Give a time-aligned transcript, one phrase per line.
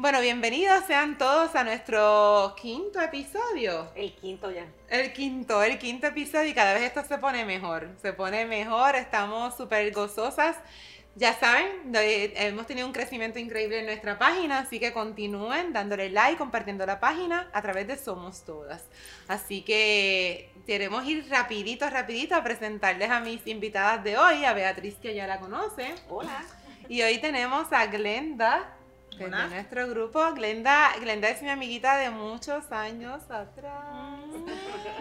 [0.00, 3.92] Bueno, bienvenidos sean todos a nuestro quinto episodio.
[3.94, 4.66] El quinto ya.
[4.88, 7.86] El quinto, el quinto episodio y cada vez esto se pone mejor.
[8.00, 10.56] Se pone mejor, estamos súper gozosas.
[11.16, 16.38] Ya saben, hemos tenido un crecimiento increíble en nuestra página, así que continúen dándole like,
[16.38, 18.82] compartiendo la página a través de Somos Todas.
[19.28, 24.94] Así que queremos ir rapidito, rapidito a presentarles a mis invitadas de hoy, a Beatriz
[24.94, 25.94] que ya la conoce.
[26.08, 26.42] Hola.
[26.88, 28.79] Y hoy tenemos a Glenda,
[29.20, 29.44] que es Hola.
[29.44, 30.32] de nuestro grupo.
[30.32, 34.18] Glenda, Glenda es mi amiguita de muchos años atrás.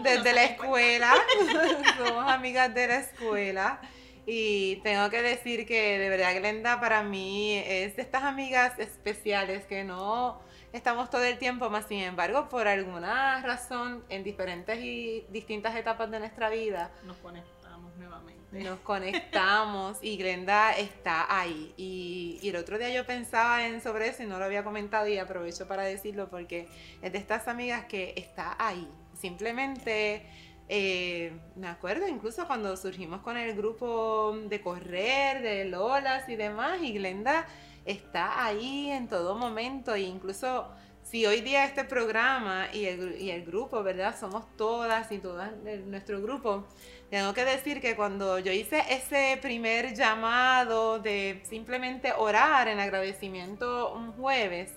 [0.03, 1.13] Desde la escuela.
[1.97, 3.79] Somos amigas de la escuela.
[4.25, 9.65] Y tengo que decir que de verdad Glenda para mí es de estas amigas especiales
[9.65, 10.41] que no
[10.73, 16.11] estamos todo el tiempo, más sin embargo, por alguna razón, en diferentes y distintas etapas
[16.11, 18.38] de nuestra vida, Nos conectamos nuevamente.
[18.51, 21.73] Nos conectamos y Glenda está ahí.
[21.77, 25.17] Y, el otro día yo pensaba en sobre eso y no lo había comentado y
[25.17, 26.67] aprovecho para decirlo porque
[27.01, 28.87] es de estas amigas que está ahí.
[29.19, 30.23] Simplemente
[30.67, 36.79] eh, me acuerdo incluso cuando surgimos con el grupo de correr, de Lolas y demás,
[36.81, 37.45] y Glenda
[37.85, 40.67] está ahí en todo momento e incluso
[41.03, 44.15] si hoy día este programa y el, y el grupo, ¿verdad?
[44.19, 45.51] Somos todas y todas
[45.85, 46.67] nuestro grupo.
[47.09, 53.93] Tengo que decir que cuando yo hice ese primer llamado de simplemente orar en agradecimiento
[53.93, 54.75] un jueves,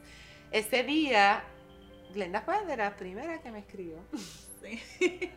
[0.51, 1.45] ese día,
[2.15, 3.99] Glenda fue de las primeras que me escribió.
[4.63, 4.81] Sí.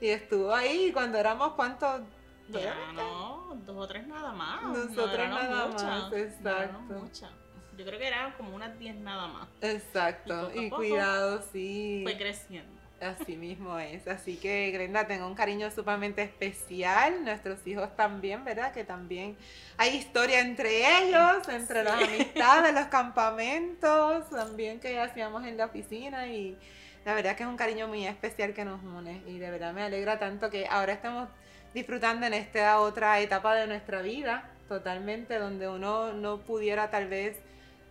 [0.00, 2.00] Y estuvo ahí cuando éramos cuántos...
[2.48, 4.62] Ya no, dos o tres nada más.
[4.62, 6.94] Nosotras no eran nada muchas, más, exacto.
[6.94, 7.30] muchas.
[7.76, 9.48] Yo creo que eran como unas diez nada más.
[9.60, 10.50] Exacto.
[10.54, 12.00] Y cuidado, sí.
[12.04, 12.73] Fue creciendo.
[13.04, 14.08] Así mismo es.
[14.08, 17.22] Así que, Glenda, tengo un cariño sumamente especial.
[17.22, 18.72] Nuestros hijos también, ¿verdad?
[18.72, 19.36] Que también
[19.76, 26.26] hay historia entre ellos, entre las amistades, los campamentos, también que hacíamos en la oficina.
[26.28, 26.56] Y
[27.04, 29.22] la verdad que es un cariño muy especial que nos une.
[29.26, 31.28] Y de verdad me alegra tanto que ahora estamos
[31.74, 37.36] disfrutando en esta otra etapa de nuestra vida, totalmente, donde uno no pudiera tal vez,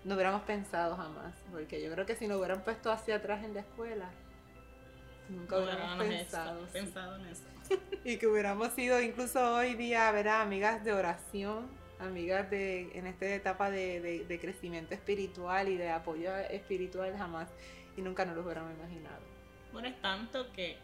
[0.05, 1.35] no hubiéramos pensado jamás.
[1.51, 4.09] Porque yo creo que si nos hubieran puesto hacia atrás en la escuela,
[5.29, 6.65] Nunca No hubiéramos pensado.
[6.65, 6.69] sí.
[6.73, 7.43] pensado en eso.
[8.03, 10.41] Y que hubiéramos sido incluso hoy día, ¿verdad?
[10.41, 11.67] Amigas de oración,
[11.99, 17.49] amigas de, en esta etapa de, de- de crecimiento espiritual y de apoyo espiritual jamás.
[17.95, 19.21] Y nunca nos lo hubiéramos imaginado.
[19.71, 20.77] Bueno, es tanto que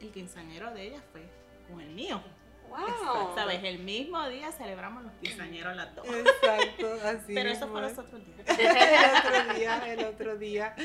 [0.00, 1.22] el quinceañero de ella fue
[1.70, 2.22] con el mío.
[2.68, 3.34] Wow.
[3.34, 3.62] ¿Sabes?
[3.62, 6.06] El mismo día celebramos los quinceañeros las dos.
[6.06, 7.96] Exacto, así Pero eso fue es.
[7.96, 8.48] los otros días.
[8.58, 10.76] el otro día, el otro día.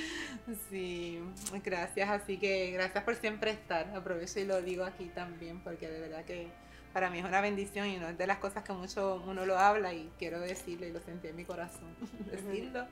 [0.70, 1.20] Sí,
[1.64, 2.10] gracias.
[2.10, 3.88] Así que gracias por siempre estar.
[3.96, 6.48] Aprovecho y lo digo aquí también, porque de verdad que
[6.94, 9.58] para mí es una bendición y no es de las cosas que mucho uno lo
[9.58, 11.96] habla y quiero decirlo y lo sentí en mi corazón
[12.32, 12.88] decirlo.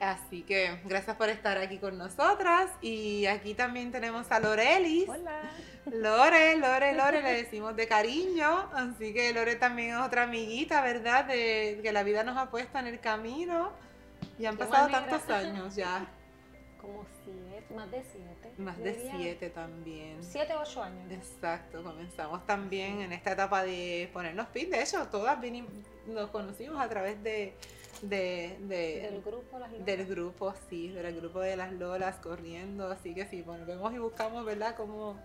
[0.00, 2.70] Así que gracias por estar aquí con nosotras.
[2.80, 5.08] Y aquí también tenemos a Lorelis.
[5.08, 5.40] Hola.
[5.86, 8.70] Lore, Lore, Lore, le decimos de cariño.
[8.72, 11.24] Así que Lore también es otra amiguita, ¿verdad?
[11.24, 13.72] De que la vida nos ha puesto en el camino.
[14.38, 15.10] Y han Qué pasado manera.
[15.18, 16.06] tantos años ya.
[16.80, 18.52] Como siete, más de siete.
[18.56, 19.12] Más de diría.
[19.16, 20.22] siete también.
[20.22, 21.10] Siete, ocho años.
[21.10, 24.70] Exacto, comenzamos también en esta etapa de ponernos pin.
[24.70, 25.72] De hecho, todas vinimos,
[26.06, 27.54] nos conocimos a través de,
[28.02, 29.86] de, de- Del grupo Las Lolas.
[29.86, 32.90] del grupo, sí, del grupo de las Lolas corriendo.
[32.90, 34.74] Así que sí, bueno, vemos y buscamos, ¿verdad?
[34.76, 35.18] Cómo,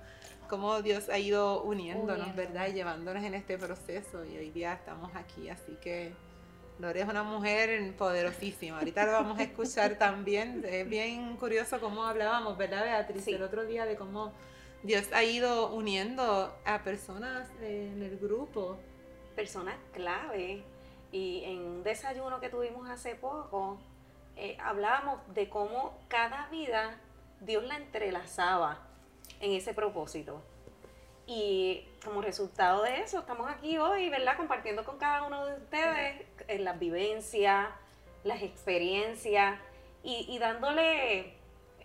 [0.50, 2.36] cómo Dios ha ido uniéndonos, Uniendo.
[2.36, 2.68] ¿verdad?
[2.68, 4.26] Y llevándonos en este proceso.
[4.26, 6.12] Y hoy día estamos aquí, así que
[6.80, 8.80] Lore es una mujer poderosísima.
[8.80, 10.66] Ahorita lo vamos a escuchar también.
[10.68, 13.24] Es bien curioso cómo hablábamos, ¿verdad, Beatriz?
[13.26, 13.34] Sí.
[13.34, 14.34] El otro día de cómo
[14.82, 18.78] Dios ha ido uniendo a personas eh, en el grupo.
[19.36, 20.64] Personas clave.
[21.14, 23.78] Y en un desayuno que tuvimos hace poco,
[24.36, 27.00] eh, hablábamos de cómo cada vida
[27.40, 28.80] Dios la entrelazaba
[29.40, 30.42] en ese propósito.
[31.28, 34.38] Y como resultado de eso, estamos aquí hoy, ¿verdad?
[34.38, 37.68] Compartiendo con cada uno de ustedes eh, las vivencias,
[38.24, 39.60] las experiencias
[40.02, 41.36] y, y dándole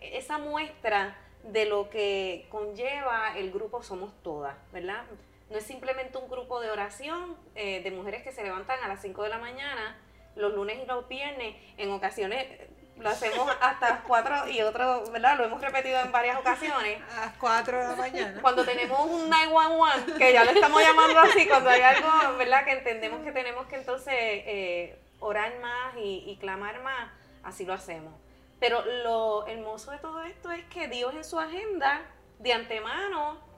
[0.01, 5.03] esa muestra de lo que conlleva el grupo Somos Todas, ¿verdad?
[5.49, 9.01] No es simplemente un grupo de oración eh, de mujeres que se levantan a las
[9.01, 9.97] 5 de la mañana,
[10.35, 15.03] los lunes y los viernes, en ocasiones eh, lo hacemos hasta las 4 y otro,
[15.11, 15.37] ¿verdad?
[15.37, 18.41] Lo hemos repetido en varias ocasiones A las 4 de la mañana.
[18.41, 22.65] cuando tenemos un 911, que ya lo estamos llamando así, cuando hay algo, ¿verdad?
[22.65, 27.11] Que entendemos que tenemos que entonces eh, orar más y, y clamar más,
[27.43, 28.13] así lo hacemos.
[28.59, 32.01] Pero lo hermoso de todo esto es que Dios en su agenda,
[32.39, 33.48] de antemano,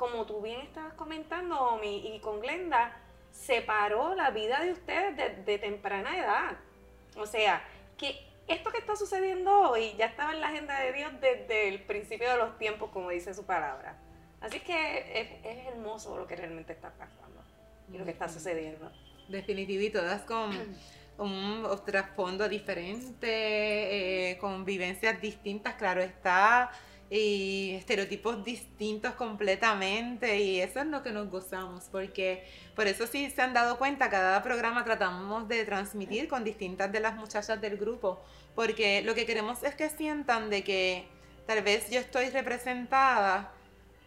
[0.00, 2.96] como tú bien estabas comentando, Omi, y con Glenda,
[3.30, 6.56] separó la vida de ustedes de, temprana edad.
[7.16, 7.62] O sea,
[7.98, 8.18] que
[8.48, 12.30] esto que está sucediendo hoy ya estaba en la agenda de Dios desde el principio
[12.30, 13.98] de los tiempos, como dice su palabra.
[14.40, 17.42] Así que es, es hermoso lo que realmente está pasando
[17.92, 18.90] y lo que está sucediendo.
[19.28, 20.50] Definitivo, y todas con
[21.18, 26.70] un trasfondo diferente, eh, con vivencias distintas, claro está,
[27.10, 32.44] y estereotipos distintos completamente, y eso es lo que nos gozamos, porque
[32.76, 37.00] por eso sí se han dado cuenta, cada programa tratamos de transmitir con distintas de
[37.00, 38.20] las muchachas del grupo,
[38.54, 41.08] porque lo que queremos es que sientan de que
[41.46, 43.52] tal vez yo estoy representada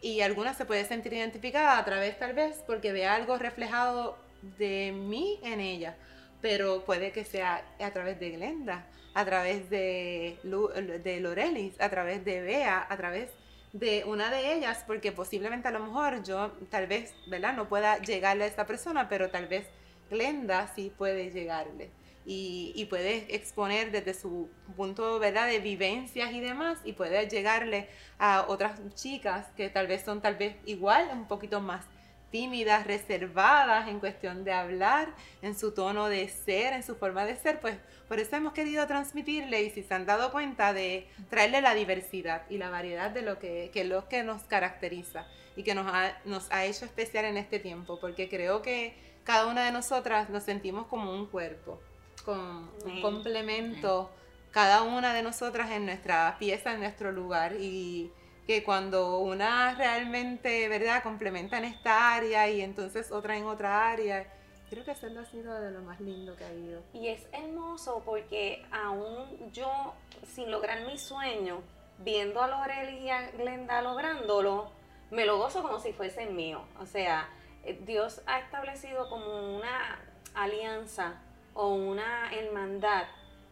[0.02, 4.18] y alguna se puede sentir identificada a través tal vez porque vea algo reflejado
[4.58, 5.96] de mí en ella
[6.44, 12.26] pero puede que sea a través de Glenda, a través de, de Lorelis, a través
[12.26, 13.30] de Bea, a través
[13.74, 17.54] de una de ellas, porque posiblemente a lo mejor yo tal vez, ¿verdad?
[17.56, 19.68] No pueda llegarle a esta persona, pero tal vez
[20.10, 21.90] Glenda sí puede llegarle.
[22.26, 25.46] Y, y, puede exponer desde su punto ¿verdad?
[25.46, 30.36] de vivencias y demás y puede llegarle a otras chicas que tal vez son tal
[30.38, 31.86] vez igual, un poquito más
[32.34, 35.14] tímidas, reservadas en cuestión de hablar,
[35.44, 37.78] en su tono de ser, en su forma de ser, pues
[38.08, 42.42] por eso hemos querido transmitirle y si se han dado cuenta de traerle la diversidad
[42.50, 46.18] y la variedad de lo que, que, lo que nos caracteriza y que nos ha,
[46.26, 50.42] nos ha hecho especial en este tiempo, porque creo que cada una de nosotras nos
[50.42, 51.80] sentimos como un cuerpo,
[52.26, 54.10] con un complemento,
[54.50, 58.12] cada una de nosotras en nuestra pieza, en nuestro lugar y
[58.48, 64.28] que cuando una realmente, ¿verdad?, complementa en esta área y entonces otra en otra área.
[64.70, 66.82] Creo que eso ha sido de lo más lindo que ha habido.
[66.94, 69.94] Y es hermoso porque aún yo,
[70.26, 71.62] sin lograr mi sueño,
[72.00, 74.72] viendo a Lorel y a Glenda lográndolo,
[75.12, 76.64] me lo gozo como si fuese mío.
[76.80, 77.30] O sea,
[77.64, 80.00] eh, Dios ha establecido como una
[80.34, 81.22] alianza
[81.54, 83.04] o una hermandad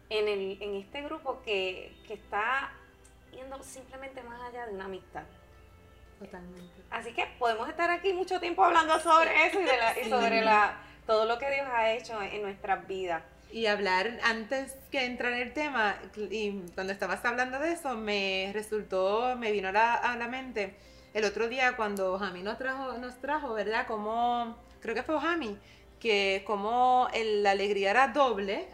[0.09, 2.71] en, el, en este grupo que, que está
[3.41, 5.23] yendo simplemente más allá de una amistad.
[6.19, 6.83] Totalmente.
[6.91, 10.77] Así que podemos estar aquí mucho tiempo hablando sobre eso y, sobre la,
[11.07, 13.23] todo lo que Dios ha hecho en nuestras vidas.
[13.51, 18.51] Y hablar, antes que entrar en el tema, y cuando estabas hablando de eso, me
[18.53, 20.75] resultó, me vino a la, a la mente
[21.13, 23.85] el otro día cuando Jami nos trajo, nos trajo, ¿verdad?
[23.87, 25.57] Como, creo que fue Jami,
[25.99, 28.67] que como la alegría era doble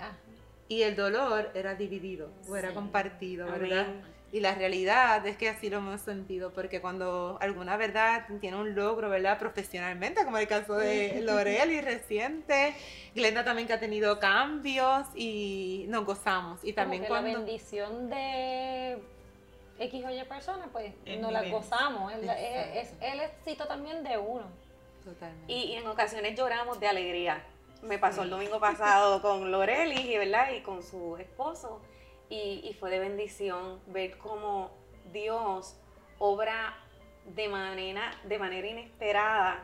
[0.68, 3.88] y el dolor era dividido o era compartido, ¿verdad?
[4.31, 8.75] Y la realidad es que así lo hemos sentido, porque cuando alguna verdad tiene un
[8.75, 9.39] logro, ¿verdad?
[9.39, 12.75] Profesionalmente, como el caso de Lorel y reciente,
[13.15, 16.59] Glenda también que ha tenido cambios y nos gozamos.
[16.63, 17.31] Y también cuando...
[17.31, 19.01] La bendición de
[19.79, 22.12] X o Y persona, pues nos la gozamos.
[22.12, 24.44] Es, el éxito también de uno.
[25.06, 25.53] Totalmente.
[25.53, 27.41] Y, en ocasiones lloramos de alegría.
[27.81, 30.51] Me pasó el domingo pasado con Lorel y, ¿verdad?
[30.51, 31.79] y con su esposo
[32.29, 34.71] y, fue de bendición ver cómo
[35.12, 35.79] Dios
[36.19, 36.77] obra
[37.35, 39.63] de manera, de manera inesperada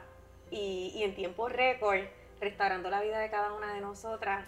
[0.50, 2.02] y, en tiempo récord,
[2.40, 4.48] restaurando la vida de cada una de nosotras,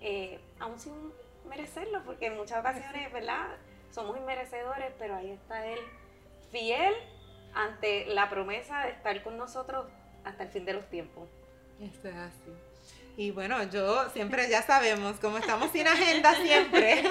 [0.00, 1.12] eh, aún sin
[1.48, 3.48] merecerlo, porque en muchas ocasiones, ¿verdad?
[3.90, 5.78] Somos inmerecedores, pero ahí está Él
[6.50, 6.94] fiel
[7.54, 9.86] ante la promesa de estar con nosotros
[10.24, 11.28] hasta el fin de los tiempos.
[11.80, 12.52] Esto es así.
[13.18, 17.02] Y bueno, yo siempre, ya sabemos, como estamos sin agenda siempre,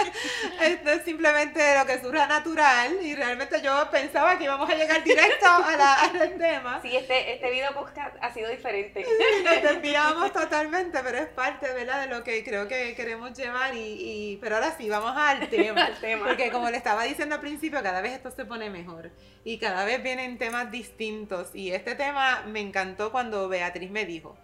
[0.60, 5.02] esto es simplemente lo que surja natural y realmente yo pensaba que íbamos a llegar
[5.02, 6.80] directo a la, al tema.
[6.82, 9.06] Sí, este, este video podcast ha sido diferente.
[9.44, 12.02] Nos desviamos totalmente, pero es parte ¿verdad?
[12.02, 15.86] de lo que creo que queremos llevar y, y pero ahora sí, vamos al tema,
[15.86, 16.26] al tema.
[16.26, 19.10] Porque como le estaba diciendo al principio, cada vez esto se pone mejor
[19.42, 24.36] y cada vez vienen temas distintos y este tema me encantó cuando Beatriz me dijo,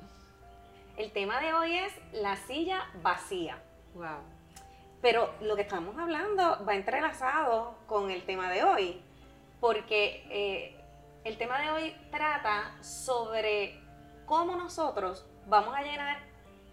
[1.02, 3.58] el tema de hoy es la silla vacía.
[3.94, 4.20] Wow.
[5.00, 9.02] Pero lo que estamos hablando va entrelazado con el tema de hoy,
[9.58, 10.80] porque eh,
[11.24, 13.80] el tema de hoy trata sobre
[14.26, 16.18] cómo nosotros vamos a llenar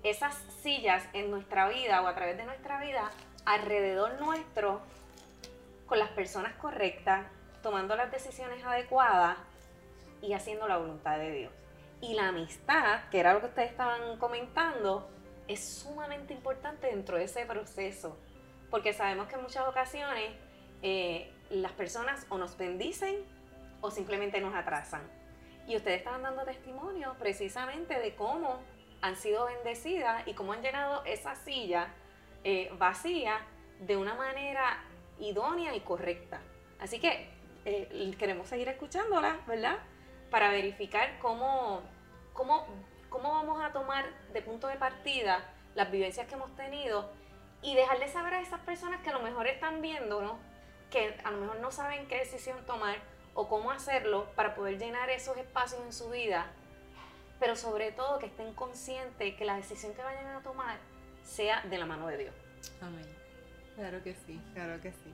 [0.03, 3.09] esas sillas en nuestra vida o a través de nuestra vida
[3.45, 4.79] alrededor nuestro
[5.87, 7.25] con las personas correctas,
[7.63, 9.39] tomando las decisiones adecuadas
[10.21, 11.58] y haciendo la voluntad de Dios.
[12.01, 15.09] Y la amistad, que era lo que ustedes estaban comentando,
[15.47, 18.17] es sumamente importante dentro de ese proceso,
[18.69, 20.31] porque sabemos que en muchas ocasiones
[20.81, 23.17] eh, las personas o nos bendicen
[23.81, 25.01] o simplemente nos atrasan.
[25.67, 28.59] Y ustedes estaban dando testimonio precisamente de cómo
[29.01, 31.89] han sido bendecidas y cómo han llenado esa silla
[32.43, 33.39] eh, vacía
[33.79, 34.83] de una manera
[35.19, 36.39] idónea y correcta.
[36.79, 37.29] Así que
[37.65, 39.79] eh, queremos seguir escuchándola, ¿verdad?
[40.29, 41.81] Para verificar cómo,
[42.33, 42.65] cómo,
[43.09, 45.43] cómo vamos a tomar de punto de partida
[45.75, 47.11] las vivencias que hemos tenido
[47.61, 50.49] y dejarle saber a esas personas que a lo mejor están viendo, ¿no?
[50.89, 52.97] que a lo mejor no saben qué decisión tomar
[53.33, 56.47] o cómo hacerlo para poder llenar esos espacios en su vida,
[57.39, 60.77] pero sobre todo que estén conscientes que la decisión que vayan a tomar
[61.23, 62.35] sea de la mano de Dios.
[62.81, 63.05] Amén.
[63.75, 65.13] Claro que sí, claro que sí.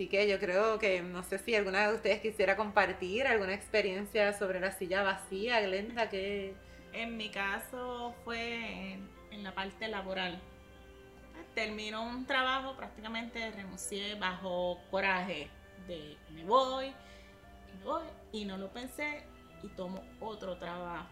[0.00, 4.32] Así que yo creo que, no sé si alguna de ustedes quisiera compartir alguna experiencia
[4.32, 6.54] sobre la silla vacía, Glenda, que...
[6.94, 8.94] En mi caso fue
[9.30, 10.40] en la parte laboral
[11.54, 15.50] termino un trabajo, prácticamente renuncié bajo coraje
[15.86, 16.94] de me voy,
[17.66, 19.26] me voy, y no lo pensé
[19.62, 21.10] y tomo otro trabajo.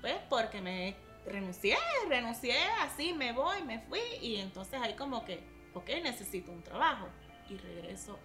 [0.00, 0.96] Pues porque me
[1.26, 1.76] renuncié,
[2.08, 7.06] renuncié así, me voy, me fui, y entonces ahí como que, ok, necesito un trabajo,
[7.48, 8.18] y regreso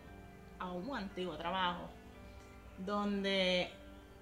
[0.59, 1.89] a un antiguo trabajo,
[2.77, 3.71] donde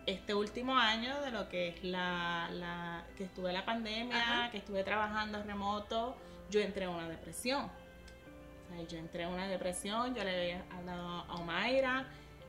[0.06, 4.84] este último año de lo que es la, la que estuve la pandemia, que estuve
[4.84, 6.16] trabajando remoto,
[6.50, 7.70] yo entré en una depresión.
[8.90, 12.08] yo entré en una depresión, yo le había hablado a Omaira,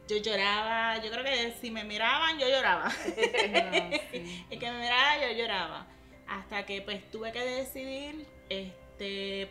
[0.08, 2.90] yo lloraba, yo creo que si me miraban, yo lloraba.
[4.50, 5.86] Y que me miraba, yo lloraba.
[6.28, 8.87] Hasta que pues tuve que decidir, este,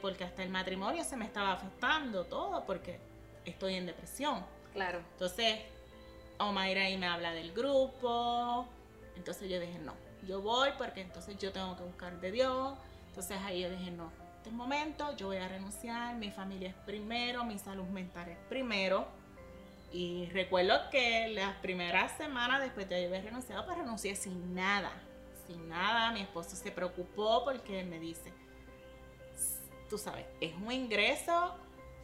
[0.01, 2.99] porque hasta el matrimonio se me estaba afectando todo, porque
[3.45, 4.45] estoy en depresión.
[4.73, 4.99] Claro.
[5.13, 5.59] Entonces,
[6.39, 8.67] Omaira ahí me habla del grupo.
[9.15, 9.93] Entonces yo dije, no,
[10.27, 12.77] yo voy porque entonces yo tengo que buscar de Dios.
[13.07, 17.43] Entonces ahí yo dije, no, este momento yo voy a renunciar, mi familia es primero,
[17.43, 19.07] mi salud mental es primero.
[19.91, 24.91] Y recuerdo que las primeras semanas después de haber renunciado, pues renuncié sin nada,
[25.47, 26.11] sin nada.
[26.11, 28.31] Mi esposo se preocupó porque me dice,
[29.89, 31.55] tú sabes, es un ingreso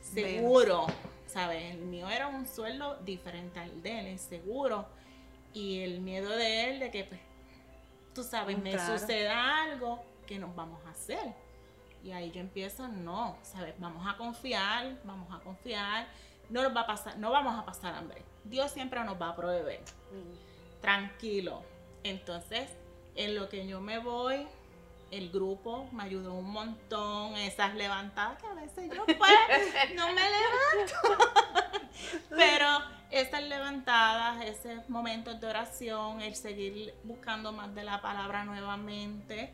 [0.01, 0.87] seguro,
[1.27, 1.75] ¿sabes?
[1.75, 4.85] El mío era un sueldo diferente al de él, es seguro.
[5.53, 7.21] Y el miedo de él de que, pues,
[8.13, 11.33] tú sabes, me suceda algo, que nos vamos a hacer?
[12.03, 13.75] Y ahí yo empiezo, no, ¿sabes?
[13.79, 16.07] Vamos a confiar, vamos a confiar,
[16.49, 18.21] no nos va a pasar, no vamos a pasar hambre.
[18.43, 19.81] Dios siempre nos va a proveer.
[20.81, 21.61] Tranquilo.
[22.03, 22.69] Entonces,
[23.15, 24.47] en lo que yo me voy,
[25.17, 29.17] el grupo me ayudó un montón, esas levantadas que a veces yo pues
[29.95, 31.29] no me levanto.
[32.29, 32.67] Pero
[33.11, 39.53] esas levantadas, esos momentos de oración, el seguir buscando más de la palabra nuevamente,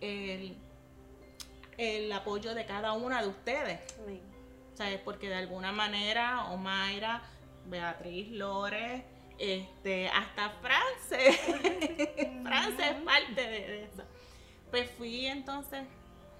[0.00, 0.56] el
[1.78, 3.80] el apoyo de cada una de ustedes.
[4.74, 5.00] ¿Sabes?
[5.04, 7.22] Porque de alguna manera, Omaira,
[7.66, 9.02] Beatriz Lores,
[9.38, 11.32] este, hasta France,
[12.42, 14.02] France es parte de, eso.
[14.70, 15.86] Pues fui entonces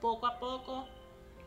[0.00, 0.86] poco a poco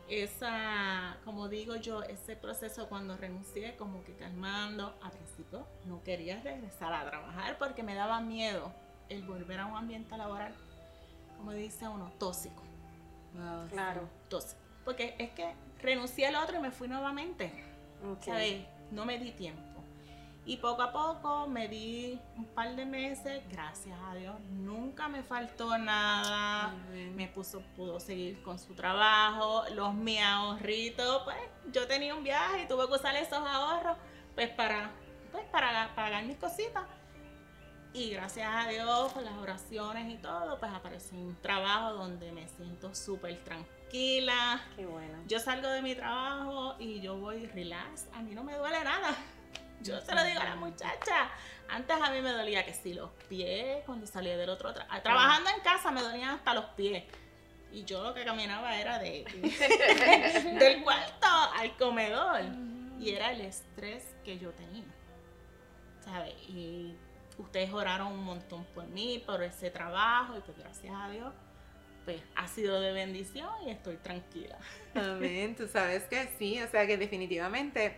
[0.08, 4.98] esa, como digo yo, ese proceso cuando renuncié, como que calmando.
[5.02, 8.72] A principio no quería regresar a trabajar porque me daba miedo
[9.08, 10.54] el volver a un ambiente laboral,
[11.36, 12.62] como dice uno, tóxico.
[13.70, 14.08] Claro.
[14.24, 17.52] Entonces, porque es que renuncié al otro y me fui nuevamente.
[18.20, 18.66] ¿Sabes?
[18.90, 19.71] No me di tiempo.
[20.44, 25.22] Y poco a poco me di un par de meses, gracias a Dios, nunca me
[25.22, 26.74] faltó nada.
[27.14, 31.36] Me puso, pudo seguir con su trabajo, los mis ahorritos, pues
[31.72, 33.96] yo tenía un viaje y tuve que usar esos ahorros
[34.34, 34.90] pues para,
[35.30, 36.84] pues, para pagar mis cositas.
[37.94, 42.48] Y gracias a Dios, con las oraciones y todo, pues apareció un trabajo donde me
[42.48, 44.62] siento súper tranquila.
[44.74, 45.18] Qué bueno.
[45.28, 48.08] Yo salgo de mi trabajo y yo voy relax.
[48.14, 49.14] A mí no me duele nada.
[49.82, 51.30] Yo se lo digo a la muchacha.
[51.68, 55.02] Antes a mí me dolía que si los pies, cuando salía del otro trabajo.
[55.02, 57.04] Trabajando en casa me dolían hasta los pies.
[57.72, 59.24] Y yo lo que caminaba era de
[60.58, 62.42] del cuarto al comedor.
[63.00, 64.84] Y era el estrés que yo tenía.
[66.04, 66.34] ¿Sabes?
[66.48, 66.94] Y
[67.38, 71.32] ustedes oraron un montón por mí, por ese trabajo y pues gracias a Dios
[72.04, 74.58] pues ha sido de bendición y estoy tranquila.
[74.94, 77.96] Amén, tú sabes que sí, o sea que definitivamente,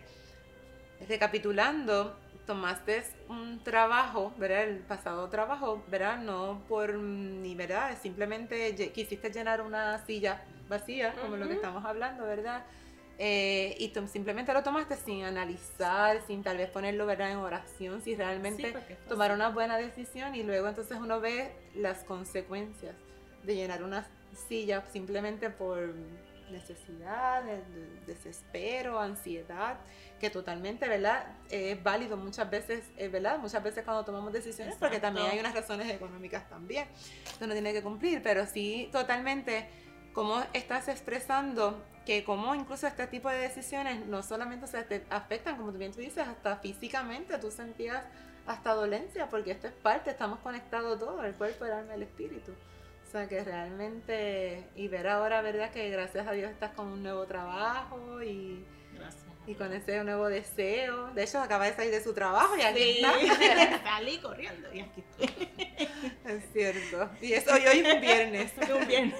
[1.07, 4.63] recapitulando, tomaste un trabajo, ¿verdad?
[4.63, 6.17] El pasado trabajo, ¿verdad?
[6.19, 7.97] No por ni, ¿verdad?
[8.01, 12.63] Simplemente quisiste llenar una silla vacía, como lo que estamos hablando, ¿verdad?
[13.17, 17.31] Eh, y tú simplemente lo tomaste sin analizar, sin tal vez ponerlo ¿verdad?
[17.31, 18.73] en oración, si realmente
[19.07, 22.93] tomar una buena decisión y luego entonces uno ve las consecuencias
[23.43, 24.05] de llenar una
[24.49, 25.93] silla simplemente por
[26.51, 27.43] necesidad,
[28.05, 29.77] desespero, ansiedad,
[30.19, 31.25] que totalmente, ¿verdad?
[31.49, 33.39] es válido muchas veces, ¿verdad?
[33.39, 36.87] Muchas veces cuando tomamos decisiones, porque también hay unas razones económicas también,
[37.37, 39.69] que uno tiene que cumplir, pero sí, totalmente,
[40.13, 45.57] cómo estás expresando que como incluso este tipo de decisiones no solamente se te afectan,
[45.57, 48.05] como tú bien tú dices, hasta físicamente, tú sentías
[48.45, 52.53] hasta dolencia, porque esto es parte, estamos conectados todos, el cuerpo, el alma, el espíritu.
[53.15, 55.71] Sea que realmente, y ver ahora, ¿verdad?
[55.71, 58.65] Que gracias a Dios estás con un nuevo trabajo y
[59.47, 61.07] y con ese nuevo deseo.
[61.13, 63.83] De hecho, acaba de salir de su trabajo y aquí está.
[63.83, 65.49] Salí corriendo y aquí estoy.
[66.25, 67.09] Es cierto.
[67.21, 68.53] Y eso hoy, hoy es un viernes.
[68.75, 69.19] un viernes.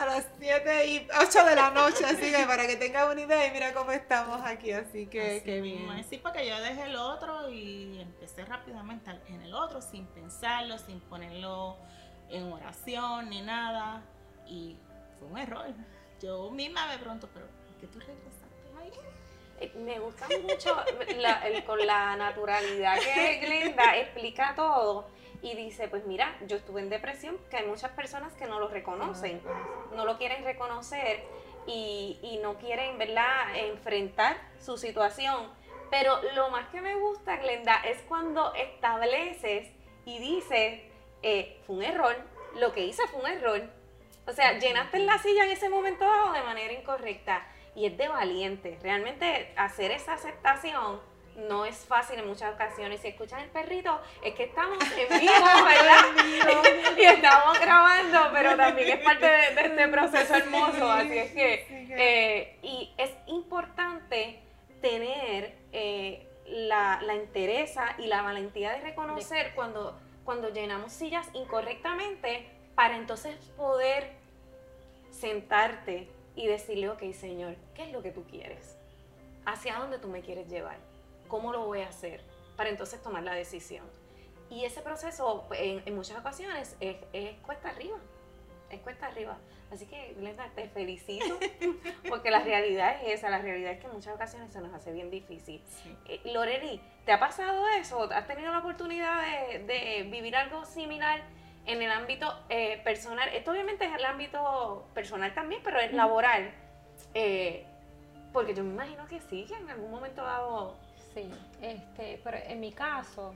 [0.00, 3.46] A las 7 y 8 de la noche, así que para que tengas una idea
[3.46, 5.86] y mira cómo estamos aquí, así que qué bien.
[6.08, 11.00] Sí, porque yo dejé el otro y empecé rápidamente en el otro sin pensarlo, sin
[11.00, 11.76] ponerlo
[12.30, 14.02] en oración ni nada.
[14.46, 14.76] Y
[15.18, 15.66] fue un error.
[16.20, 18.46] Yo misma me pregunto, pero ¿por qué tú regresas?
[19.60, 20.76] Eh, me gusta mucho
[21.66, 25.08] con la naturalidad que Glenda explica todo
[25.42, 28.68] y dice, pues mira, yo estuve en depresión, que hay muchas personas que no lo
[28.68, 29.40] reconocen,
[29.94, 31.22] no lo quieren reconocer
[31.66, 35.48] y, no quieren, ¿verdad?, enfrentar su situación.
[35.90, 39.68] Pero lo más que me gusta, Glenda, es cuando estableces
[40.04, 40.80] y dices,
[41.22, 42.16] eh, fue un error,
[42.56, 43.62] lo que hice fue un error.
[44.26, 48.08] O sea, llenaste la silla en ese momento dado de manera incorrecta y es de
[48.08, 48.78] valiente.
[48.82, 51.00] Realmente hacer esa aceptación
[51.36, 53.00] no es fácil en muchas ocasiones.
[53.00, 55.32] Si escuchan el perrito, es que estamos en vivo,
[55.64, 56.96] ¿verdad?
[56.98, 60.90] y estamos grabando, pero también es parte de, este proceso hermoso.
[60.90, 64.40] Así es que, eh, y es importante
[64.80, 72.50] tener eh, la, la entereza y la valentía de reconocer cuando, cuando llenamos sillas incorrectamente
[72.74, 74.12] para entonces poder
[75.10, 78.76] sentarte y decirle, ok, Señor, ¿qué es lo que tú quieres?
[79.46, 80.76] ¿Hacia dónde tú me quieres llevar?
[81.28, 82.20] ¿Cómo lo voy a hacer?
[82.56, 83.86] Para entonces tomar la decisión.
[84.50, 86.96] Y ese proceso en, muchas ocasiones es,
[87.46, 87.98] cuesta arriba,
[88.70, 89.36] es cuesta arriba.
[89.70, 91.38] Así que, Glenda, te felicito,
[92.08, 94.92] porque la realidad es esa, la realidad es que en muchas ocasiones se nos hace
[94.92, 95.60] bien difícil.
[96.06, 98.08] Eh, Loreli, ¿te ha pasado eso?
[98.12, 101.22] ¿Has tenido la oportunidad de, de vivir algo similar?
[101.66, 106.52] en el ámbito eh, personal, esto obviamente es el ámbito personal también, pero es laboral,
[107.12, 107.66] eh,
[108.32, 110.76] porque yo me imagino que sí, que en algún momento dado...
[111.12, 111.28] Sí,
[111.60, 113.34] este, pero en mi caso,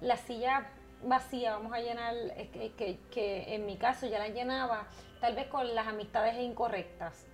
[0.00, 0.68] la silla
[1.02, 2.14] vacía, vamos a llenar,
[2.52, 4.86] que, que, en mi caso ya la llenaba
[5.20, 7.26] tal vez con las amistades incorrectas,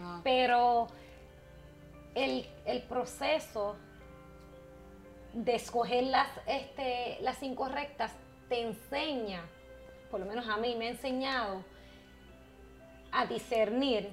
[0.00, 0.20] ah.
[0.22, 0.88] pero
[2.14, 3.76] el, el proceso
[5.32, 8.12] de escoger las, este, las incorrectas
[8.48, 9.42] te enseña,
[10.10, 11.62] por lo menos a mí me ha enseñado,
[13.12, 14.10] a discernir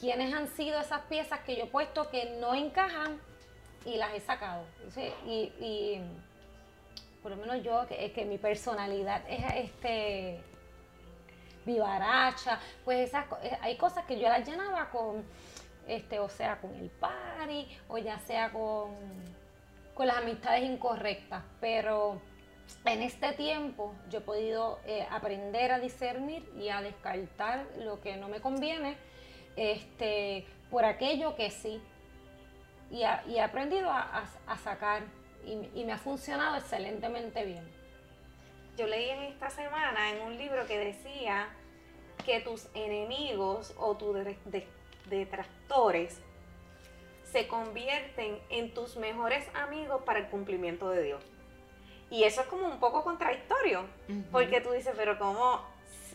[0.00, 3.20] quiénes han sido esas piezas que yo he puesto que no encajan
[3.84, 4.64] y las he sacado.
[5.26, 6.00] y,
[7.28, 10.40] por lo menos yo, que, que mi personalidad es este
[11.66, 15.22] vivaracha, pues esas, eh, hay cosas que yo las llenaba con,
[15.86, 18.94] este, o sea, con el party, o ya sea con,
[19.92, 22.18] con las amistades incorrectas, pero
[22.86, 28.16] en este tiempo yo he podido eh, aprender a discernir y a descartar lo que
[28.16, 28.96] no me conviene
[29.56, 31.82] este, por aquello que sí.
[32.90, 34.24] Y, he aprendido a,
[34.64, 35.02] sacar
[35.44, 37.66] y, me ha funcionado excelentemente bien.
[38.76, 41.48] Yo leí en esta semana en un libro que decía
[42.24, 44.16] que tus enemigos o tus
[45.08, 46.20] detractores
[47.24, 51.24] se convierten en tus mejores amigos para el cumplimiento de Dios.
[52.10, 53.84] Y eso es como un poco contradictorio,
[54.32, 55.62] porque tú dices, pero ¿cómo?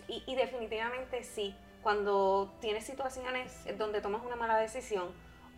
[0.08, 5.12] Y, definitivamente sí, cuando tienes situaciones donde tomas una mala decisión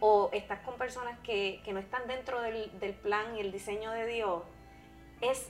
[0.08, 2.70] o estás con personas que, no están dentro del,
[3.02, 4.44] plan y el diseño de Dios,
[5.20, 5.50] es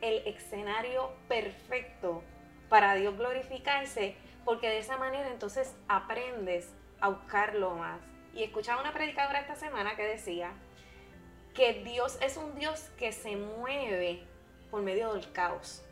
[0.00, 2.22] el escenario perfecto
[2.68, 8.00] para Dios glorificarse, porque de esa manera entonces aprendes a buscarlo más.
[8.32, 10.52] Y escuchaba una predicadora esta semana que decía,
[11.52, 14.22] que Dios es un Dios que se mueve
[14.70, 15.82] por medio del caos.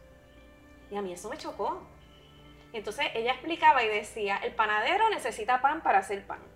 [0.88, 1.82] Y a mí eso me chocó.
[2.72, 6.55] Entonces ella explicaba y decía, el panadero necesita pan para hacer pan.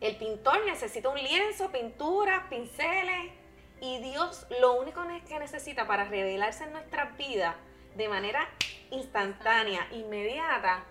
[0.00, 3.32] El pintor necesita un lienzo, pintura, pinceles.
[3.80, 7.54] Y Dios lo único que necesita para revelarse en nuestras vidas
[7.96, 8.48] de manera
[8.90, 10.84] instantánea, inmediata,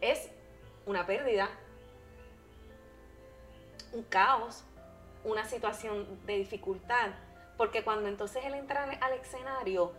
[0.00, 0.30] es
[0.84, 1.50] una pérdida,
[3.92, 4.64] un caos,
[5.24, 7.10] una situación de dificultad,
[7.56, 9.92] porque cuando entonces él entra al escenario,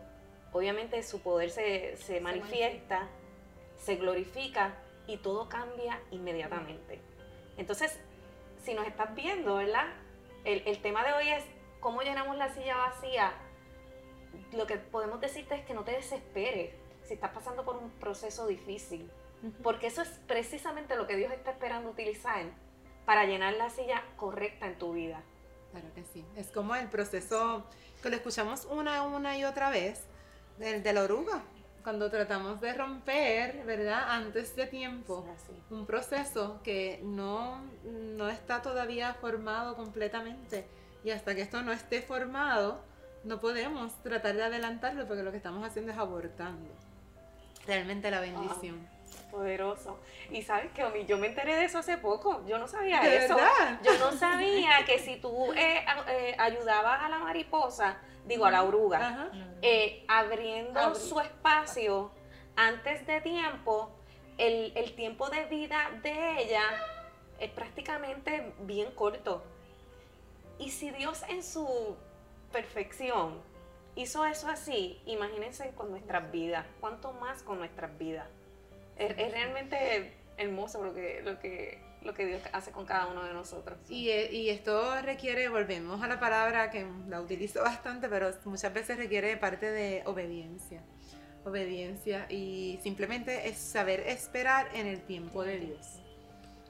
[0.51, 3.07] obviamente su poder se, manifiesta,
[3.75, 4.75] se glorifica
[5.07, 7.01] y todo cambia inmediatamente.
[7.57, 7.99] Entonces,
[8.63, 9.87] si nos estás viendo, ¿verdad?
[10.43, 11.43] El, el, tema de hoy es
[11.79, 13.33] cómo llenamos la silla vacía.
[14.53, 18.47] Lo que podemos decirte es que no te desesperes si estás pasando por un proceso
[18.47, 19.09] difícil,
[19.63, 22.45] porque eso es precisamente lo que Dios está esperando utilizar
[23.05, 25.21] para llenar la silla correcta en tu vida.
[25.71, 26.25] Claro que sí.
[26.35, 27.65] Es como el proceso
[28.01, 30.03] que lo escuchamos una, una y otra vez,
[30.59, 31.43] el de la oruga,
[31.87, 34.09] cuando tratamos de romper, ¿verdad?
[34.09, 35.53] Antes de tiempo, así.
[35.69, 40.67] un proceso que no, no está todavía formado completamente.
[41.05, 42.81] Y hasta que esto no esté formado,
[43.23, 46.69] no podemos tratar de adelantarlo porque lo que estamos haciendo es abortando.
[47.65, 48.85] Realmente la bendición.
[49.31, 49.99] Poderoso.
[50.31, 52.45] Y sabes que yo me enteré de eso hace poco.
[52.47, 53.35] Yo no sabía ¿De eso.
[53.35, 53.79] verdad?
[53.83, 58.63] Yo no sabía que si tú eh, eh, ayudabas a la mariposa, digo a la
[58.63, 59.29] oruga,
[59.61, 62.11] eh, abriendo Abri- su espacio
[62.55, 63.91] antes de tiempo,
[64.37, 66.63] el, el tiempo de vida de ella
[67.39, 69.43] es prácticamente bien corto.
[70.57, 71.95] Y si Dios en su
[72.51, 73.41] perfección
[73.95, 78.27] hizo eso así, imagínense con nuestras vidas, cuánto más con nuestras vidas.
[78.99, 83.23] Es, es realmente hermoso lo que, lo, que, lo que Dios hace con cada uno
[83.23, 83.77] de nosotros.
[83.89, 88.73] Y, eh, y esto requiere, volvemos a la palabra que la utilizo bastante, pero muchas
[88.73, 90.81] veces requiere parte de obediencia.
[91.45, 95.87] Obediencia y simplemente es saber esperar en el tiempo de Dios.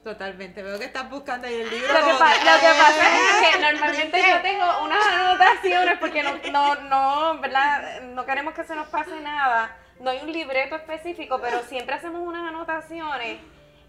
[0.04, 0.62] Totalmente.
[0.62, 1.92] Veo que estás buscando ahí el libro.
[1.92, 6.36] Lo que, pa- lo que pasa es que normalmente yo tengo unas anotaciones porque no,
[6.52, 8.02] no, no, ¿verdad?
[8.02, 9.76] No queremos que se nos pase nada.
[10.00, 13.40] No hay un libreto específico, pero siempre hacemos unas anotaciones.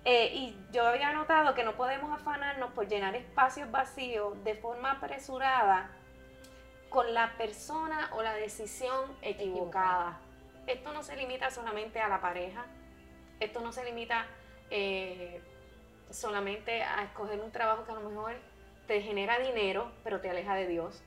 [0.06, 4.92] eh, y yo había notado que no podemos afanarnos por llenar espacios vacíos de forma
[4.92, 5.90] apresurada
[6.90, 10.20] con la persona o la decisión equivocada.
[10.68, 12.66] Esto no se limita solamente a la pareja.
[13.40, 14.26] Esto no se limita
[14.70, 15.42] eh,
[16.10, 18.36] solamente a escoger un trabajo que a lo mejor
[18.88, 21.04] te genera dinero, pero te aleja de Dios.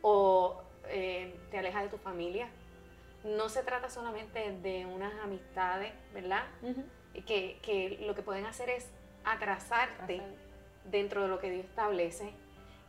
[0.00, 2.48] O eh, te aleja de tu familia.
[3.24, 6.44] No se trata solamente de unas amistades, ¿verdad?
[7.26, 8.88] Que, que lo que pueden hacer es
[9.24, 10.20] atrasarte
[10.84, 12.32] dentro de lo que Dios establece.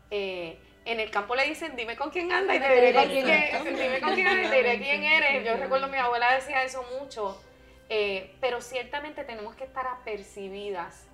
[0.09, 3.29] Eh, en el campo le dicen, dime con quién andas y te diré con quién,
[3.29, 3.69] Exacto.
[3.69, 5.45] dime con quién andas y te diré quién eres.
[5.45, 7.41] Yo recuerdo mi abuela decía eso mucho.
[7.89, 11.05] Eh, pero ciertamente tenemos que estar apercibidas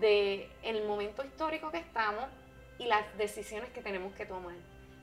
[0.00, 2.24] de el momento histórico que estamos
[2.78, 4.54] y las decisiones que tenemos que tomar.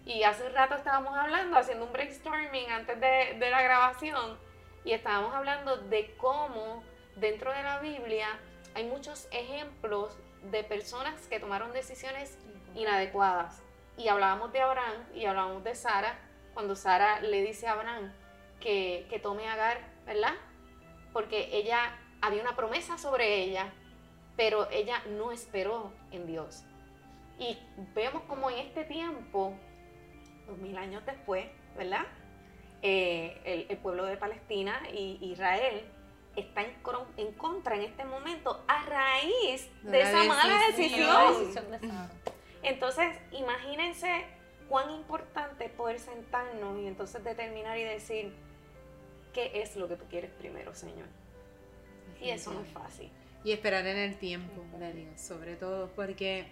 [0.09, 4.39] Y hace rato estábamos hablando, haciendo un brainstorming antes de, de la grabación,
[4.83, 6.81] y estábamos hablando de cómo
[7.17, 8.27] dentro de la Biblia
[8.73, 10.17] hay muchos ejemplos
[10.49, 12.39] de personas que tomaron decisiones
[12.73, 13.61] inadecuadas.
[13.97, 16.17] Y hablábamos de Abraham y hablábamos de Sara,
[16.55, 18.11] cuando Sara le dice a Abraham
[18.59, 20.33] que, que tome Agar, ¿verdad?
[21.13, 23.71] Porque ella, había una promesa sobre ella,
[24.35, 26.63] pero ella no esperó en Dios.
[27.37, 27.59] Y
[27.93, 29.53] vemos como en este tiempo,
[30.49, 31.45] dos mil años después,
[31.77, 32.05] ¿verdad?
[32.81, 35.83] Eh, el, el pueblo de Palestina y Israel
[36.35, 41.71] está en, contra en este momento a raíz de esa mala decisión.
[41.71, 41.79] De.
[42.63, 44.25] Entonces, imagínense
[44.67, 48.33] cuán importante es poder sentarnos y entonces determinar y decir
[49.33, 51.07] qué es lo que tú quieres primero, Señor.
[52.21, 53.09] Y eso no es fácil.
[53.43, 56.45] Y esperar en el tiempo de Dios, sobre todo, porque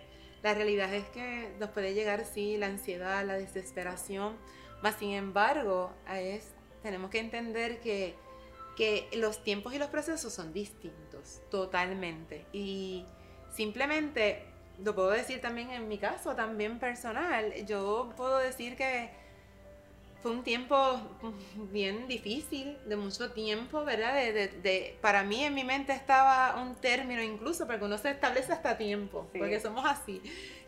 [0.47, 4.37] la realidad es que nos puede llegar, sí, la ansiedad, la desesperación,
[4.81, 8.15] mas sin embargo, es, tenemos que entender que,
[8.77, 12.45] que los tiempos y los procesos son distintos, totalmente.
[12.53, 13.05] Y
[13.51, 14.45] simplemente,
[14.81, 19.09] lo puedo decir también en mi caso, también personal, yo puedo decir que
[20.21, 20.99] fue un tiempo
[21.71, 24.15] bien difícil, de mucho tiempo, ¿verdad?
[24.15, 28.11] De, de- de- para mí en mi mente estaba un término incluso, porque uno se
[28.11, 29.39] establece hasta tiempo, Sí.
[29.39, 30.21] porque somos así.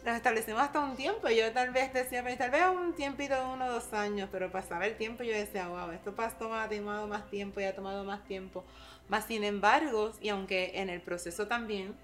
[0.05, 1.27] Nos establecemos hasta un tiempo.
[1.29, 4.49] Yo tal vez decía, pues, tal vez un tiempito de uno o dos años, pero
[4.51, 7.75] pasaba el tiempo y yo decía, wow, esto pasó, ha tomado más tiempo y ha
[7.75, 8.63] tomado más tiempo.
[9.09, 11.95] Más sin embargo, y aunque en el proceso también,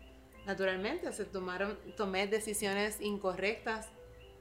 [0.45, 3.87] naturalmente, se tomaron, tomé decisiones incorrectas,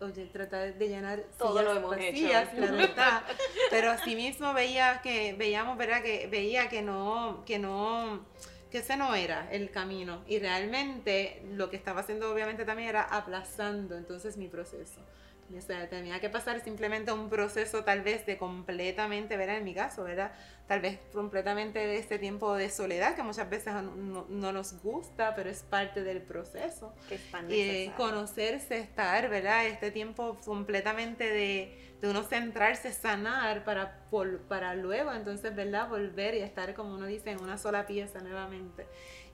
[0.00, 2.57] oye, tratar de llenar Todo sillas lo hemos vacías, hecho.
[2.57, 3.24] claro está.
[3.70, 6.02] Pero asimismo veía que, veíamos, ¿verdad?
[6.02, 8.24] Que veía que no, que no,
[8.70, 10.22] que ese no era el camino.
[10.26, 15.00] Y realmente lo que estaba haciendo obviamente también era aplazando entonces mi proceso.
[15.57, 19.59] O sea, tenía que pasar simplemente un proceso tal vez de completamente, ¿verdad?
[19.59, 20.33] En mi caso, ¿verdad?
[20.66, 24.83] Tal vez completamente de este tiempo de soledad que muchas veces no, no- no nos
[24.83, 27.94] gusta, pero es parte del proceso Que es tan necesario.
[27.96, 29.66] conocerse, estar, ¿verdad?
[29.66, 35.88] Este tiempo completamente de, de uno centrarse, sanar para, pol- para luego entonces, ¿verdad?
[35.88, 38.87] Volver y estar, como uno dice, en una sola pieza nuevamente.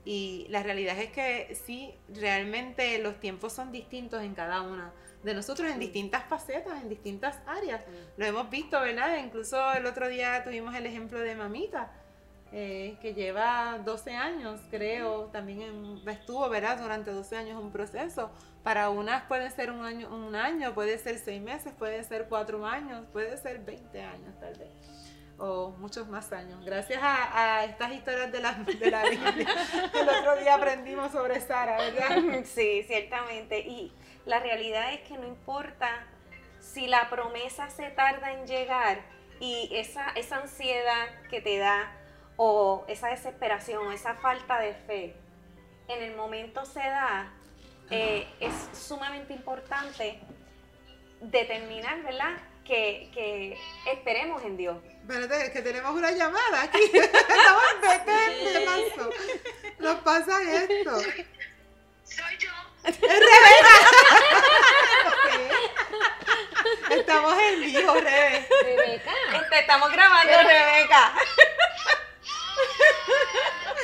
[0.03, 4.91] Y la realidad es que sí, realmente los tiempos son distintos en cada una
[5.23, 7.81] de nosotros, en distintas facetas, en distintas áreas.
[8.17, 9.17] Lo hemos visto, ¿verdad?
[9.17, 11.91] Incluso el otro día tuvimos el ejemplo de Mamita,
[12.53, 16.79] eh, que lleva 12 años, creo, también en- estuvo, ¿verdad?
[16.79, 18.31] Durante 12 años un proceso,
[18.63, 22.63] Para unas puede ser un año, un año, puede ser seis meses, puede ser cuatro
[22.65, 24.69] años, puede ser 20 años tal vez
[25.39, 26.63] o muchos más años.
[26.63, 29.47] Gracias a, estas historias de la, de la Biblia.
[29.99, 32.43] El otro día aprendimos sobre Sara, ¿verdad?
[32.45, 33.59] Sí, ciertamente.
[33.61, 33.91] Y
[34.25, 36.05] la realidad es que no importa
[36.59, 39.01] si la promesa se tarda en llegar
[39.39, 41.91] y esa, esa ansiedad que te da
[42.37, 45.15] o esa desesperación o esa falta de fe
[45.87, 47.33] en el momento se da,
[47.89, 50.19] eh, es sumamente importante
[51.19, 52.37] determinar, ¿verdad?
[52.63, 53.57] Que, que
[53.91, 54.77] esperemos en Dios.
[55.01, 56.79] Espérate, que tenemos una llamada aquí.
[56.93, 59.09] Estamos en ¿qué pasó?
[59.79, 61.01] Nos pasa esto.
[62.03, 62.70] Soy yo.
[66.89, 68.47] Estamos en vivo, Rebe.
[68.63, 69.11] Rebeca.
[69.35, 71.13] Este, estamos grabando, Rebeca.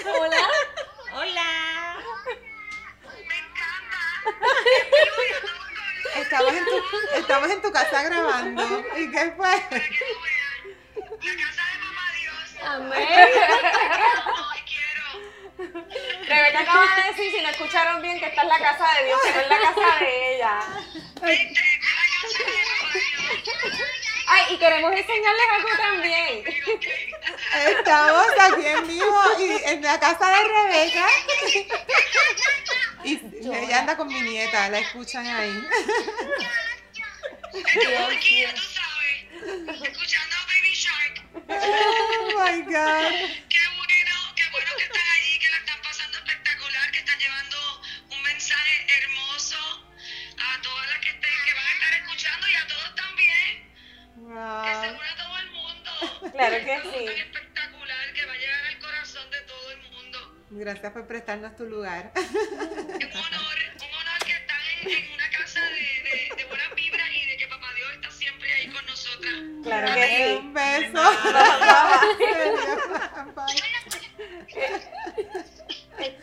[0.06, 0.50] Hola.
[1.14, 1.98] Hola.
[3.28, 4.00] Me encanta.
[6.16, 6.84] Estamos en tu,
[7.16, 8.84] estamos en tu casa grabando.
[8.98, 9.50] ¿Y qué fue?
[9.50, 9.60] La
[11.38, 12.56] casa de mamá Dios.
[12.64, 13.08] Amén.
[14.50, 15.06] Hoy quiero.
[16.28, 19.22] Rebeca acaba de decir, si no escucharon bien, que esta es la casa de Dios,
[19.24, 20.60] que no es la casa de ella.
[21.22, 23.80] Viste, la casa de mamá Dios.
[24.28, 26.44] Ay, y queremos enseñarles algo también.
[27.66, 31.08] Estamos aquí en vivo y en la casa de Rebeca.
[33.06, 35.64] Y ella anda con mi nieta, la escuchan ahí.
[37.54, 39.82] Estamos aquí, ya tú sabes.
[39.82, 41.24] Escuchando a Baby Shark.
[41.48, 43.47] Oh my God.
[54.64, 55.00] Que se Wow.
[55.00, 55.92] una todo el mundo.
[56.38, 57.06] Claro que sí.
[57.06, 60.36] tan espectacular que va a llegar al corazón de todo el mundo.
[60.52, 62.12] Gracias por prestarnos tu lugar.
[62.16, 65.70] Es un honor, un honor que están en, en una casa de,
[66.04, 69.34] de, de buenas vibras y de que Papá Dios está siempre ahí con nosotras.
[69.64, 70.34] Claro que sí.
[70.40, 71.04] Un beso.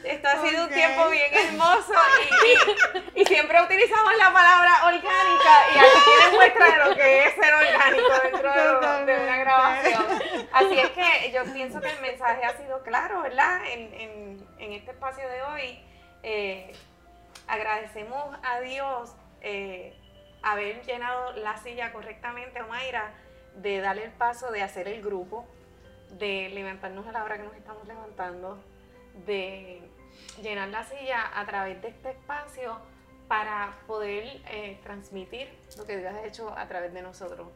[0.05, 0.69] Esto ha sido Ok.
[0.69, 6.35] un tiempo bien hermoso y, y- y siempre utilizamos la palabra orgánica y aquí tienen
[6.35, 9.39] muestra de lo que es ser orgánico dentro de, lo- de una Totalmente.
[9.41, 10.49] grabación.
[10.67, 13.61] Así es que yo pienso que el mensaje ha sido claro, ¿verdad?
[13.71, 15.79] En, en- este espacio de hoy
[16.23, 16.73] eh,
[17.47, 19.95] agradecemos a Dios eh,
[20.43, 23.13] haber llenado la silla correctamente, Omaira,
[23.57, 25.47] de darle el paso de hacer el grupo,
[26.11, 28.59] de levantarnos a la hora que nos estamos levantando,
[29.27, 29.83] de
[30.43, 32.79] llenar la silla a través de este espacio
[33.29, 37.49] para poder eh, transmitir lo que Dios ha hecho a través de nosotros.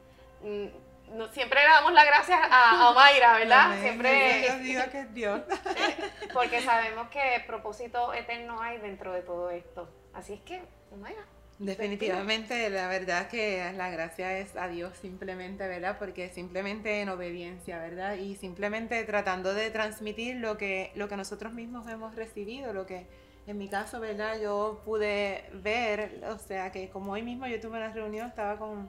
[1.13, 3.61] No- siempre le damos las gracias a, a Omaira, ¿verdad?
[3.67, 3.81] Amén.
[3.81, 5.41] Siempre Dios diga que es Dios.
[6.33, 9.89] porque sabemos que propósito eterno hay dentro de todo esto.
[10.15, 11.25] Así es que, Omaira.
[11.61, 15.97] Definitivamente, la verdad que la gracia es a Dios simplemente, ¿verdad?
[15.99, 18.15] Porque simplemente en obediencia, ¿verdad?
[18.15, 23.09] Y simplemente tratando de transmitir lo que, lo que nosotros mismos hemos recibido, lo que
[23.49, 24.39] en mi caso, ¿verdad?
[24.41, 28.89] Yo pude ver, o sea, que como hoy mismo yo tuve una reunión, estaba con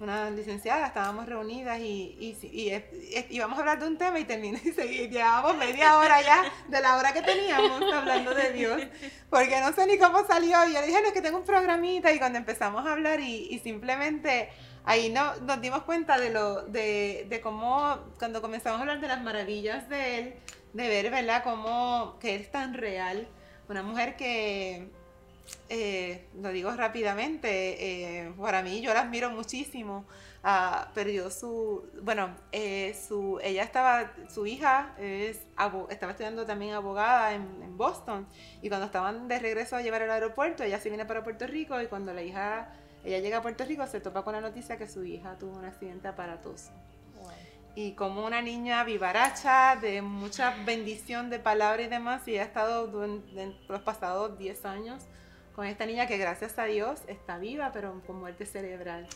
[0.00, 2.84] una licenciada, estábamos reunidas y, y, y es-
[3.30, 6.80] íbamos a hablar de un tema y terminé y seguí- llevábamos media hora ya de
[6.80, 8.80] la hora que teníamos hablando de Dios,
[9.28, 10.64] porque no sé ni cómo salió.
[10.68, 13.48] Y yo dije, no, es que tengo un programita y cuando empezamos a hablar y,
[13.50, 14.48] y simplemente
[14.84, 19.08] ahí no, nos dimos cuenta de, lo, de, de cómo, cuando comenzamos a hablar de
[19.08, 20.34] las maravillas de Él,
[20.72, 23.26] de ver, ¿verdad?, cómo que es tan real,
[23.68, 24.90] una mujer que
[25.68, 30.06] eh, lo digo rápidamente, eh, para mí yo la admiro muchísimo.
[30.42, 35.40] Ah, perdió su, bueno, eh, su, ella estaba, su hija es,
[35.90, 38.26] estaba estudiando también abogada en, en Boston.
[38.62, 41.80] Y cuando estaban de regreso a llevar al aeropuerto, ella se viene para Puerto Rico
[41.82, 42.72] y cuando la hija,
[43.04, 45.64] ella llega a Puerto Rico se topa con la noticia que su hija tuvo un
[45.64, 46.70] accidente aparatoso.
[47.74, 52.88] Y como una niña vivaracha, de mucha bendición de palabra y demás, y ha estado
[52.88, 55.06] durante los pasados 10 años
[55.58, 59.08] con esta niña que gracias a Dios está viva, pero con muerte cerebral.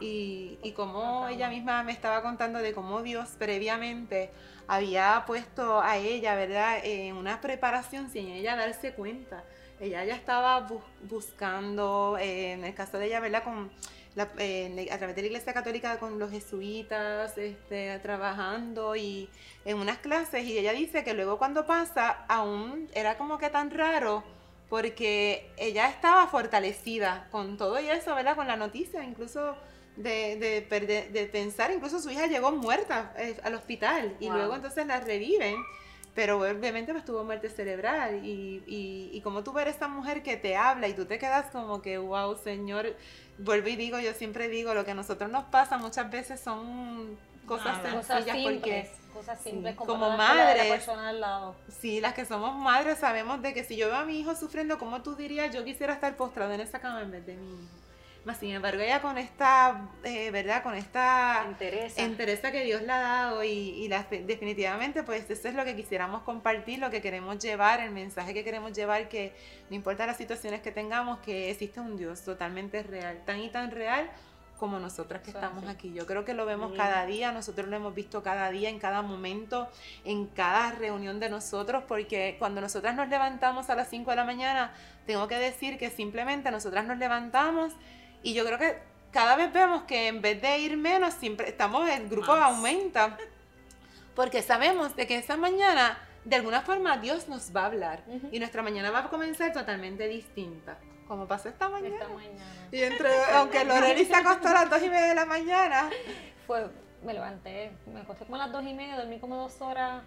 [0.00, 4.32] Y, y como ella misma me estaba contando de cómo Dios previamente
[4.66, 9.44] había puesto a ella, ¿verdad?, en una preparación sin ella darse cuenta.
[9.78, 13.70] Ella ya estaba bu- buscando, eh, en el caso de ella, ¿verdad?, con
[14.16, 19.30] la- eh, a través de la Iglesia Católica con los jesuitas, este, trabajando y
[19.64, 20.44] en unas clases.
[20.44, 24.24] Y ella dice que luego cuando pasa, aún era como que tan raro
[24.68, 28.36] porque ella estaba fortalecida con todo y eso, ¿verdad?
[28.36, 29.56] Con la noticia, incluso
[29.96, 34.30] de, de, de pensar, incluso su hija llegó muerta eh, al hospital y Wow.
[34.30, 35.56] luego entonces la reviven.
[36.14, 40.36] pero obviamente pues tuvo muerte cerebral y, y, y como tú ver esa mujer que
[40.36, 42.96] te habla y tú te quedas como que, wow, Señor,
[43.38, 47.18] vuelvo y digo, yo siempre digo, lo que a nosotros nos pasa muchas veces son
[47.46, 47.94] cosas Nada.
[47.96, 48.82] Cosas sencillas porque...
[48.82, 50.66] simples, cosas simples Sí, como, la madres.
[50.66, 51.54] persona al lado.
[51.80, 54.78] Sí, las que somos madres sabemos de que si yo veo a mi hijo sufriendo,
[54.78, 57.68] como tú dirías, yo quisiera estar postrado en esa cama en vez de mi hijo.
[58.24, 60.62] Más sin embargo, ella con esta, eh, ¿verdad?
[60.62, 62.00] Con esta Interesa.
[62.00, 65.76] entereza que Dios le ha dado y, y la- definitivamente pues eso es lo que
[65.76, 69.36] quisiéramos compartir, lo que queremos llevar, el mensaje que queremos llevar, que
[69.68, 73.70] no importa las situaciones que tengamos, que existe un Dios totalmente real, tan y tan
[73.70, 74.10] real
[74.64, 75.72] como nosotras que Eso estamos así.
[75.74, 75.92] aquí.
[75.92, 79.02] Yo creo que lo vemos cada día, nosotros lo hemos visto cada día, en cada
[79.02, 79.68] momento,
[80.06, 84.24] en cada reunión de nosotros, porque cuando nosotras nos levantamos a las 5 de la
[84.24, 84.72] mañana,
[85.06, 87.74] tengo que decir que simplemente nosotras nos levantamos
[88.22, 88.78] y yo creo que
[89.12, 92.50] cada vez vemos que en vez de ir menos, siempre estamos, el grupo Más.
[92.50, 93.18] aumenta,
[94.14, 98.28] porque sabemos de que esa mañana, de alguna forma, Dios nos va a hablar Ujú.
[98.32, 100.78] y nuestra mañana va a comenzar totalmente distinta,
[101.14, 101.94] como pasó esta mañana.
[101.94, 102.68] Esta mañana.
[102.72, 105.90] Y entre, aunque Loreli se acostó a las 2 y media de la mañana,
[106.44, 106.68] Fue,
[107.04, 110.02] me levanté, me acosté como a las dos y media, dormí como dos horas,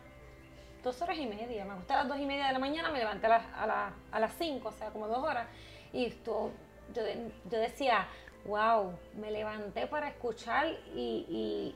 [0.84, 1.64] dos horas y media.
[1.64, 3.68] Me acosté a las dos y media de la mañana, me levanté a las, a
[3.68, 5.48] las, a las cinco, o sea, como dos horas.
[5.94, 6.52] Y estuvo,
[6.94, 7.02] yo,
[7.50, 8.08] yo decía,
[8.46, 11.74] wow, me levanté para escuchar y,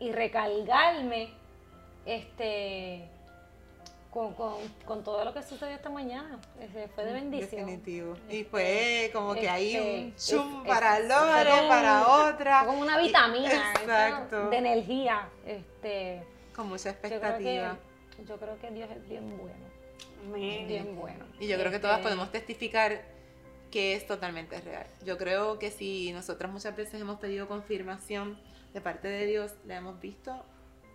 [0.00, 1.32] y, y recargarme
[2.04, 3.08] este,
[4.16, 4.54] con, con,
[4.86, 6.40] con todo lo que sucedió esta mañana.
[6.94, 7.66] Fue de bendición.
[7.66, 8.16] definitivo.
[8.30, 12.98] Y fue como que hay este, un chum es- para Lore, para otra, como una
[12.98, 14.48] vitamina esa exacto.
[14.48, 15.28] de energía.
[15.44, 16.22] Este,
[16.54, 17.78] con mucha yo creo, expectativa.
[18.16, 19.66] que, yo creo que Dios es bien bueno.
[20.34, 21.26] Bien bueno.
[21.38, 23.02] Y yo creo que todas Este, podemos testificar
[23.70, 24.86] que es totalmente real.
[25.04, 28.40] Yo creo que si nosotras muchas veces hemos pedido confirmación
[28.72, 30.42] de parte de Dios, la hemos visto,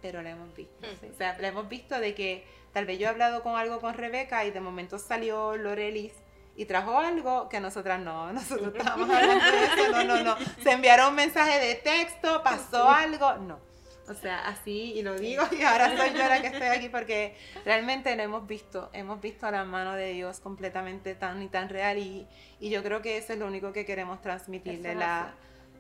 [0.02, 0.88] pero la hemos visto.
[1.00, 1.06] Sí.
[1.14, 3.94] O sea, la hemos visto de que tal vez yo he hablado con algo con
[3.94, 6.14] Rebeca y de momento salió Lorelis
[6.56, 10.38] y trajo algo que nosotras no, nosotros estábamos hablando de eso, no, no, no.
[10.62, 13.60] Se enviaron un mensaje de texto, pasó algo, no.
[14.08, 17.36] O sea, así, y lo digo, y ahora soy yo la que estoy aquí porque
[17.64, 21.70] realmente lo hemos visto, hemos visto a la mano de Dios completamente tan y tan
[21.70, 22.28] real y,
[22.60, 25.34] y yo creo que eso es lo único que queremos transmitirle, la,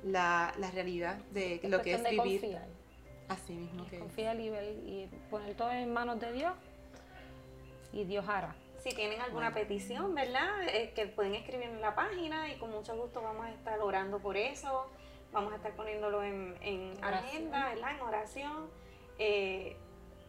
[0.04, 2.67] la, la realidad de es lo que es vivir confiar.
[3.27, 4.01] así mismo que es.
[4.01, 6.54] Confiar y, y poner todo en manos de Dios
[7.93, 8.56] y Dios hará.
[8.80, 10.63] Si tienen alguna petición, ¿verdad?
[10.67, 14.19] Eh, que pueden escribir en la página y con mucho gusto vamos a estar orando
[14.19, 14.88] por eso.
[15.32, 17.91] Vamos a estar poniéndolo en, en agenda, ¿verdad?
[17.95, 18.69] En oración.
[19.19, 19.77] eh,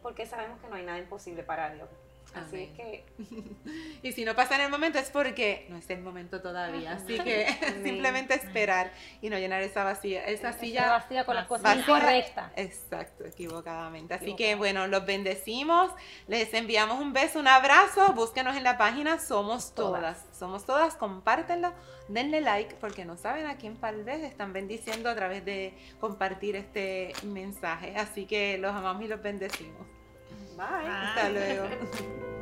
[0.03, 1.88] porque sabemos que no hay nada imposible para Dios.
[2.35, 2.75] Así Amén.
[2.75, 3.05] que
[4.03, 6.92] Y si no pasa en el momento es porque no es el momento todavía.
[6.92, 7.47] Así que
[7.85, 12.53] simplemente esperar y no llenar esa vacía, esa silla vacía con las cosas incorrectas.
[12.57, 14.14] Exacto, equivocadamente.
[14.14, 15.92] Así que bueno, los bendecimos,
[16.27, 20.01] les enviamos un beso, un abrazo, búsquenos en la página Somos Todas.
[20.01, 20.27] Todas.
[20.38, 21.73] Somos Todas, compártenlo,
[22.09, 26.57] denle like porque no saben a quién tal vez están bendiciendo a través de compartir
[26.57, 27.95] este mensaje.
[27.97, 29.87] Así que los amamos y los bendecimos.
[30.57, 30.65] Bye.
[30.85, 30.88] Bye.
[30.88, 31.69] Hasta luego.